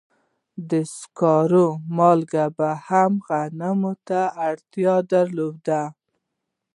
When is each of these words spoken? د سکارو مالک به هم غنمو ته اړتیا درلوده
د 0.69 0.71
سکارو 0.97 1.67
مالک 1.97 2.31
به 2.57 2.69
هم 2.87 3.11
غنمو 3.27 3.93
ته 4.07 4.19
اړتیا 4.49 4.95
درلوده 5.13 5.81